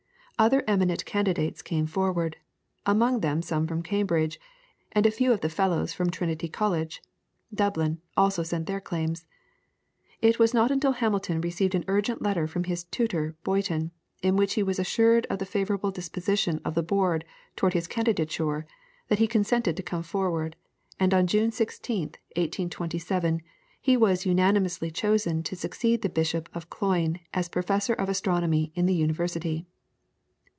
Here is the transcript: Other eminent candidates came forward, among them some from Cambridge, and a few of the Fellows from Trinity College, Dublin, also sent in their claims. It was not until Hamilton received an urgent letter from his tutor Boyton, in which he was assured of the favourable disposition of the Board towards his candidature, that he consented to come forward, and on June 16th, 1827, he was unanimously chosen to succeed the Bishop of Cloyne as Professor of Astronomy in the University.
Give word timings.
Other 0.39 0.63
eminent 0.65 1.05
candidates 1.05 1.61
came 1.61 1.85
forward, 1.85 2.35
among 2.83 3.19
them 3.19 3.43
some 3.43 3.67
from 3.67 3.83
Cambridge, 3.83 4.39
and 4.91 5.05
a 5.05 5.11
few 5.11 5.31
of 5.31 5.41
the 5.41 5.49
Fellows 5.49 5.93
from 5.93 6.09
Trinity 6.09 6.47
College, 6.49 6.99
Dublin, 7.53 8.01
also 8.17 8.41
sent 8.41 8.61
in 8.61 8.65
their 8.65 8.81
claims. 8.81 9.27
It 10.19 10.39
was 10.39 10.51
not 10.51 10.71
until 10.71 10.93
Hamilton 10.93 11.41
received 11.41 11.75
an 11.75 11.85
urgent 11.87 12.23
letter 12.23 12.47
from 12.47 12.63
his 12.63 12.85
tutor 12.85 13.35
Boyton, 13.43 13.91
in 14.23 14.35
which 14.35 14.55
he 14.55 14.63
was 14.63 14.79
assured 14.79 15.27
of 15.29 15.37
the 15.37 15.45
favourable 15.45 15.91
disposition 15.91 16.59
of 16.65 16.73
the 16.73 16.81
Board 16.81 17.23
towards 17.55 17.75
his 17.75 17.85
candidature, 17.85 18.65
that 19.09 19.19
he 19.19 19.27
consented 19.27 19.77
to 19.77 19.83
come 19.83 20.01
forward, 20.01 20.55
and 20.99 21.13
on 21.13 21.27
June 21.27 21.51
16th, 21.51 22.15
1827, 22.35 23.43
he 23.79 23.95
was 23.95 24.25
unanimously 24.25 24.89
chosen 24.89 25.43
to 25.43 25.55
succeed 25.55 26.01
the 26.01 26.09
Bishop 26.09 26.49
of 26.55 26.71
Cloyne 26.71 27.19
as 27.31 27.47
Professor 27.47 27.93
of 27.93 28.09
Astronomy 28.09 28.71
in 28.73 28.87
the 28.87 28.95
University. 28.95 29.67